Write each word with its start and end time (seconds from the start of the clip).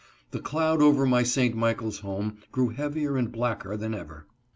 The 0.31 0.39
cloud 0.39 0.81
over 0.81 1.05
my 1.05 1.21
St. 1.21 1.55
Michaels 1.55 1.99
home 1.99 2.39
grew 2.51 2.69
heavier 2.69 3.17
and 3.17 3.31
blacker 3.31 3.77
than 3.77 3.93
ever. 3.93 4.25